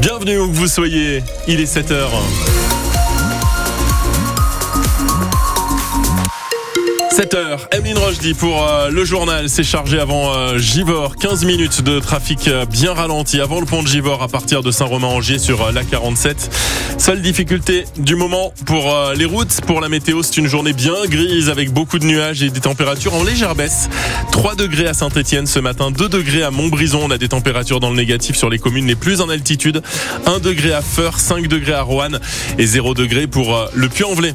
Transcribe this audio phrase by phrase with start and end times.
[0.00, 2.67] Bienvenue où que vous soyez, il est 7h.
[7.18, 9.48] 7h, Emeline Rochdy pour euh, le journal.
[9.48, 11.16] C'est chargé avant euh, Givor.
[11.16, 14.70] 15 minutes de trafic euh, bien ralenti avant le pont de Givor à partir de
[14.70, 16.48] Saint-Romain-Angers sur la 47.
[16.96, 19.60] Seule difficulté du moment pour les routes.
[19.66, 23.14] Pour la météo, c'est une journée bien grise avec beaucoup de nuages et des températures
[23.14, 23.88] en légère baisse.
[24.30, 27.00] 3 degrés à Saint-Etienne ce matin, 2 degrés à Montbrison.
[27.02, 29.82] On a des températures dans le négatif sur les communes les plus en altitude.
[30.26, 32.20] 1 degré à Feur, 5 degrés à Roanne
[32.58, 34.34] et 0 degré pour le Puy-en-Velay.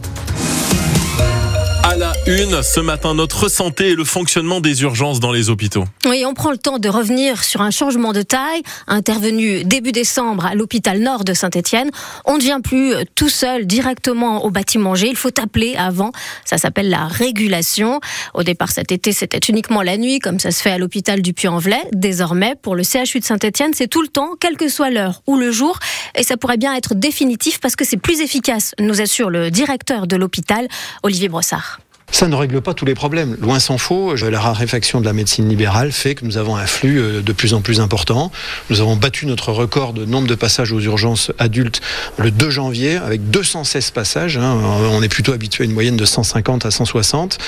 [2.25, 5.83] Une, ce matin, notre santé et le fonctionnement des urgences dans les hôpitaux.
[6.05, 10.45] Oui, on prend le temps de revenir sur un changement de taille intervenu début décembre
[10.45, 11.91] à l'hôpital nord de Saint-Etienne.
[12.23, 15.09] On ne vient plus tout seul directement au bâtiment G.
[15.09, 16.13] Il faut appeler avant.
[16.45, 17.99] Ça s'appelle la régulation.
[18.33, 21.33] Au départ cet été, c'était uniquement la nuit, comme ça se fait à l'hôpital du
[21.33, 21.89] Puy-en-Velay.
[21.91, 25.35] Désormais, pour le CHU de Saint-Etienne, c'est tout le temps, quelle que soit l'heure ou
[25.35, 25.77] le jour.
[26.15, 30.07] Et ça pourrait bien être définitif parce que c'est plus efficace, nous assure le directeur
[30.07, 30.69] de l'hôpital,
[31.03, 31.81] Olivier Brossard.
[32.13, 33.35] Ça ne règle pas tous les problèmes.
[33.41, 34.13] Loin s'en faut.
[34.13, 37.55] La raréfaction de la médecine libérale fait que nous avons un flux euh, de plus
[37.55, 38.31] en plus important.
[38.69, 41.81] Nous avons battu notre record de nombre de passages aux urgences adultes
[42.17, 44.37] le 2 janvier avec 216 passages.
[44.37, 44.59] Hein.
[44.91, 47.39] On est plutôt habitué à une moyenne de 150 à 160.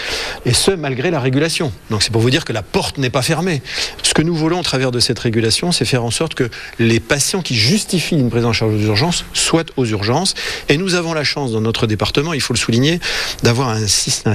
[0.47, 1.71] Et ce, malgré la régulation.
[1.91, 3.61] Donc c'est pour vous dire que la porte n'est pas fermée.
[4.01, 6.99] Ce que nous voulons au travers de cette régulation, c'est faire en sorte que les
[6.99, 10.33] patients qui justifient une prise en charge aux urgences soient aux urgences.
[10.69, 12.99] Et nous avons la chance dans notre département, il faut le souligner,
[13.43, 13.85] d'avoir un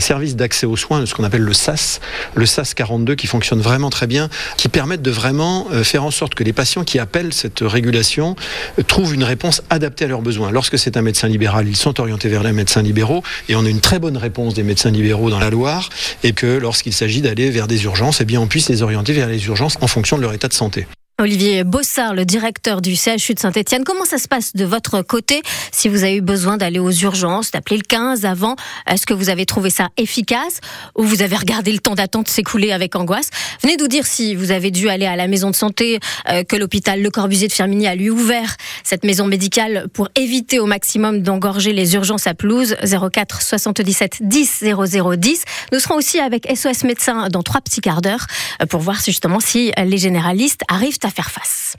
[0.01, 2.01] service d'accès aux soins, ce qu'on appelle le SAS,
[2.35, 6.11] le SAS 42, qui fonctionne vraiment très bien, qui permettent de vraiment euh, faire en
[6.11, 8.37] sorte que les patients qui appellent cette régulation
[8.79, 10.51] euh, trouvent une réponse adaptée à leurs besoins.
[10.51, 13.69] Lorsque c'est un médecin libéral, ils sont orientés vers les médecins libéraux, et on a
[13.69, 15.89] une très bonne réponse des médecins libéraux dans la Loire,
[16.23, 19.29] et que lorsqu'il s'agit d'aller vers des urgences, eh bien on puisse les orienter vers
[19.29, 20.87] les urgences en fonction de leur état de santé.
[21.21, 23.85] Olivier Bossard, le directeur du CHU de Saint-Etienne.
[23.85, 27.51] Comment ça se passe de votre côté si vous avez eu besoin d'aller aux urgences,
[27.51, 28.57] d'appeler le 15 avant?
[28.87, 30.61] Est-ce que vous avez trouvé ça efficace
[30.97, 33.29] ou vous avez regardé le temps d'attente s'écouler avec angoisse?
[33.63, 36.57] Venez nous dire si vous avez dû aller à la maison de santé euh, que
[36.57, 41.21] l'hôpital Le Corbusier de Firminy a lui ouvert cette maison médicale pour éviter au maximum
[41.21, 45.45] d'engorger les urgences à pelouse 04 77 10 00 10.
[45.73, 48.27] Nous serons aussi avec SOS médecins dans trois petits quarts d'heure
[48.63, 51.77] euh, pour voir justement si les généralistes arrivent à faire face.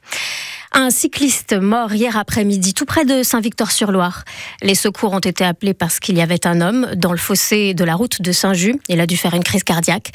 [0.74, 4.24] Un cycliste mort hier après-midi tout près de Saint-Victor-sur-Loire.
[4.62, 7.84] Les secours ont été appelés parce qu'il y avait un homme dans le fossé de
[7.84, 8.80] la route de Saint-Just.
[8.88, 10.12] Il a dû faire une crise cardiaque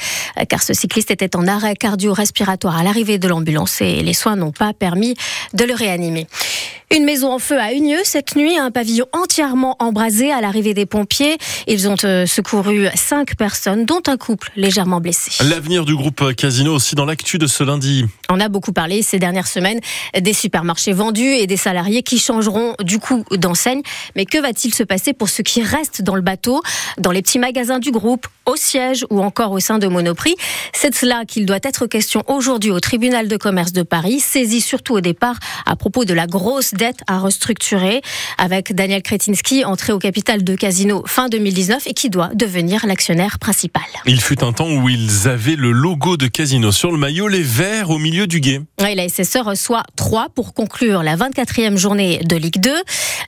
[0.48, 4.50] car ce cycliste était en arrêt cardio-respiratoire à l'arrivée de l'ambulance et les soins n'ont
[4.50, 5.14] pas permis
[5.52, 6.26] de le réanimer.
[6.94, 10.86] Une maison en feu à Unieux cette nuit, un pavillon entièrement embrasé à l'arrivée des
[10.86, 11.36] pompiers.
[11.66, 15.42] Ils ont euh, secouru cinq personnes, dont un couple légèrement blessé.
[15.42, 18.04] L'avenir du groupe Casino aussi dans l'actu de ce lundi.
[18.30, 19.80] On a beaucoup parlé ces dernières semaines
[20.16, 23.82] des supermarchés vendus et des salariés qui changeront du coup d'enseigne.
[24.14, 26.62] Mais que va-t-il se passer pour ceux qui restent dans le bateau,
[26.98, 30.36] dans les petits magasins du groupe, au siège ou encore au sein de Monoprix?
[30.72, 34.60] C'est de cela qu'il doit être question aujourd'hui au tribunal de commerce de Paris, saisi
[34.60, 35.36] surtout au départ
[35.66, 38.02] à propos de la grosse dette à restructurer
[38.38, 43.40] avec Daniel Kretinsky, entré au capital de Casino fin 2019 et qui doit devenir l'actionnaire
[43.40, 43.82] principal.
[44.06, 47.42] Il fut un temps où ils avaient le logo de Casino sur le maillot, les
[47.42, 48.60] verts au milieu du guet.
[48.80, 52.70] Oui, la SSE reçoit 3 pour conclure la 24e journée de Ligue 2.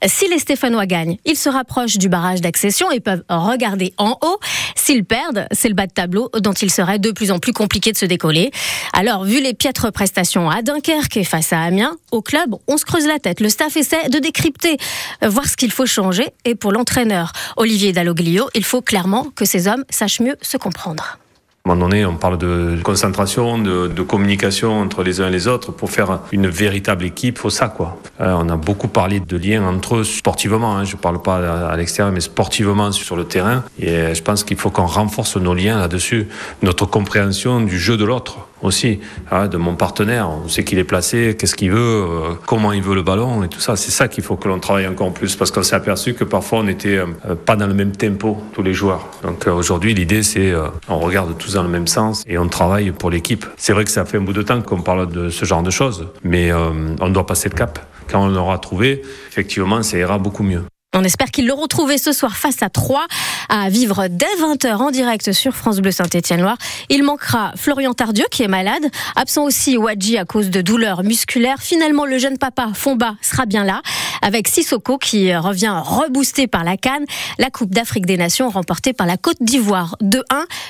[0.05, 4.39] Si les Stéphanois gagnent, ils se rapprochent du barrage d'accession et peuvent regarder en haut.
[4.75, 7.91] S'ils perdent, c'est le bas de tableau dont il serait de plus en plus compliqué
[7.91, 8.51] de se décoller.
[8.93, 12.85] Alors, vu les piètres prestations à Dunkerque et face à Amiens, au club, on se
[12.85, 14.77] creuse la tête le staff essaie de décrypter,
[15.23, 16.27] euh, voir ce qu'il faut changer.
[16.45, 21.17] Et pour l'entraîneur Olivier Dalloglio, il faut clairement que ces hommes sachent mieux se comprendre.
[21.65, 25.47] À un moment donné, on parle de concentration, de, communication entre les uns et les
[25.47, 27.37] autres pour faire une véritable équipe.
[27.37, 27.97] Faut ça, quoi.
[28.21, 30.77] Euh, on a beaucoup parlé de liens entre eux sportivement.
[30.77, 30.85] Hein.
[30.85, 33.63] je ne parle pas à, l'extérieur, mais sportivement sur le terrain.
[33.77, 36.27] Et je pense qu'il faut qu'on renforce nos liens là-dessus,
[36.63, 38.99] notre compréhension du jeu de l'autre aussi,
[39.31, 40.29] hein, de mon partenaire.
[40.29, 43.47] On sait qu'il est placé, qu'est-ce qu'il veut, euh, comment il veut le ballon et
[43.47, 43.75] tout ça.
[43.75, 46.59] C'est ça qu'il faut que l'on travaille encore plus parce qu'on s'est aperçu que parfois
[46.59, 49.07] on n'était euh, pas dans le même tempo, tous les joueurs.
[49.23, 50.53] Donc euh, aujourd'hui, l'idée c'est
[50.87, 53.45] on regarde tous dans le même sens et on travaille pour l'équipe.
[53.57, 55.71] C'est vrai que ça fait un bout de temps qu'on parle de ce genre de
[55.71, 57.79] choses, mais on doit passer le cap.
[58.09, 60.63] Quand on l'aura trouvé, effectivement, ça ira beaucoup mieux.
[60.95, 63.05] On espère qu'ils l'auront trouvé ce soir face à 3
[63.49, 66.57] à vivre dès 20h en direct sur France Bleu Saint-Étienne-Loire.
[66.89, 68.81] Il manquera Florian Tardieu qui est malade,
[69.15, 71.61] absent aussi Wadji à cause de douleurs musculaires.
[71.61, 73.83] Finalement, le jeune papa Fomba sera bien là.
[74.21, 77.05] Avec Sissoko qui revient reboosté par la Cannes,
[77.37, 80.21] la Coupe d'Afrique des Nations remportée par la Côte d'Ivoire 2-1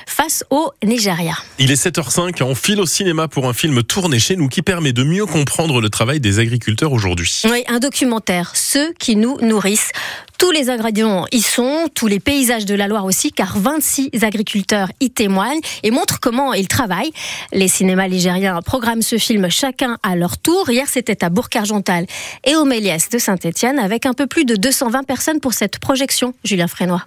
[0.07, 1.33] face au Nigeria.
[1.57, 4.93] Il est 7h05, on file au cinéma pour un film tourné chez nous qui permet
[4.93, 7.41] de mieux comprendre le travail des agriculteurs aujourd'hui.
[7.49, 9.91] Oui, un documentaire, ceux qui nous nourrissent.
[10.39, 14.89] Tous les ingrédients y sont, tous les paysages de la Loire aussi, car 26 agriculteurs
[15.01, 17.11] y témoignent et montrent comment ils travaillent.
[17.51, 20.69] Les cinémas ligériens programment ce film chacun à leur tour.
[20.69, 22.05] Hier, c'était à Bourg-Argental
[22.45, 26.33] et au Méliès de Saint-Étienne avec un peu plus de 220 personnes pour cette projection.
[26.45, 27.03] Julien Frénois.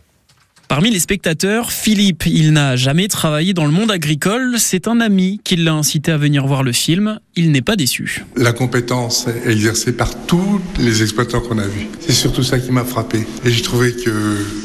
[0.72, 4.54] Parmi les spectateurs, Philippe, il n'a jamais travaillé dans le monde agricole.
[4.56, 7.18] C'est un ami qui l'a incité à venir voir le film.
[7.36, 8.24] Il n'est pas déçu.
[8.36, 11.88] La compétence est exercée par tous les exploitants qu'on a vus.
[12.00, 13.26] C'est surtout ça qui m'a frappé.
[13.44, 14.10] Et j'ai trouvé que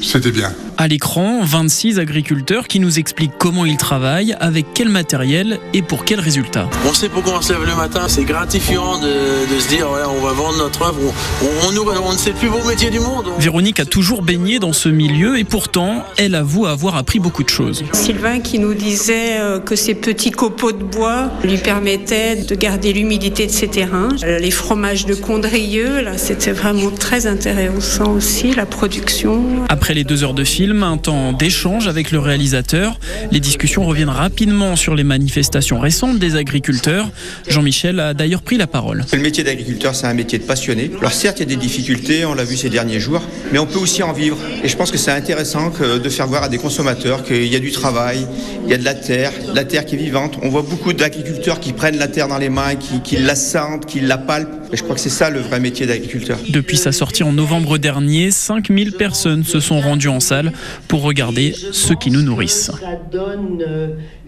[0.01, 0.54] c'était bien.
[0.77, 6.06] À l'écran, 26 agriculteurs qui nous expliquent comment ils travaillent, avec quel matériel et pour
[6.06, 6.69] quels résultats.
[6.88, 8.07] On sait pourquoi on se lève le matin.
[8.07, 11.00] C'est gratifiant de, de, se dire on va vendre notre œuvre.
[11.42, 13.25] On, on, on, on ne sait le plus beau métier du monde.
[13.39, 17.49] Véronique a toujours baigné dans ce milieu et pourtant, elle avoue avoir appris beaucoup de
[17.49, 17.83] choses.
[17.94, 22.94] Sylvain qui nous disait euh, que ces petits copeaux de bois lui permettaient de garder
[22.94, 24.09] l'humidité de ses terrains.
[24.23, 29.44] Euh, les fromages de Condrieux, là, c'était vraiment très intéressant aussi, la production.
[29.69, 32.99] Après les deux heures de film, un temps d'échange avec le réalisateur.
[33.31, 37.09] Les discussions reviennent rapidement sur les manifestations récentes des agriculteurs.
[37.47, 39.05] Jean-Michel a d'ailleurs pris la parole.
[39.11, 40.91] Le métier d'agriculteur, c'est un métier de passionné.
[40.99, 43.21] Alors certes, il y a des difficultés, on l'a vu ces derniers jours,
[43.51, 44.38] mais on peut aussi en vivre.
[44.63, 47.59] Et je pense que c'est intéressant de faire voir à des consommateurs qu'il y a
[47.59, 48.27] du travail,
[48.63, 50.37] il y a de la terre, la terre qui est vivante.
[50.43, 53.85] On voit beaucoup d'agriculteurs qui prennent la terre dans les mains, qui, qui la sentent,
[53.85, 54.73] qui la palpent.
[54.73, 56.37] Et je crois que c'est ça le vrai métier d'agriculteur.
[56.49, 60.51] Depuis sa sortie en novembre dernier, 5000 personnes se sont rendues en salle
[60.87, 62.71] pour regarder ceux qui nous nourrissent.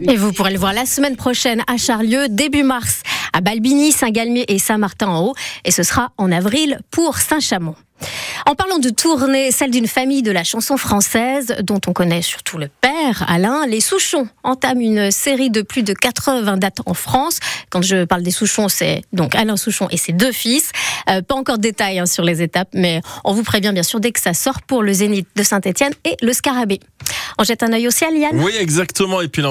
[0.02, 3.02] Et vous pourrez le voir la semaine prochaine à Charlieu, début mars,
[3.34, 5.34] à Balbini, Saint-Galmier et Saint-Martin-en-Haut.
[5.66, 7.76] Et ce sera en avril pour Saint-Chamond.
[8.50, 12.58] En parlant de tournée, celle d'une famille de la chanson française, dont on connaît surtout
[12.58, 17.38] le père, Alain, les Souchons entament une série de plus de 80 dates en France.
[17.70, 20.72] Quand je parle des Souchons, c'est donc Alain Souchon et ses deux fils.
[21.12, 24.00] Euh, pas encore de détails hein, sur les étapes, mais on vous prévient bien sûr
[24.00, 26.80] dès que ça sort pour le Zénith de Saint-Etienne et le Scarabée.
[27.38, 29.22] On jette un œil au ciel, Yann Oui, exactement.
[29.22, 29.44] Et puis.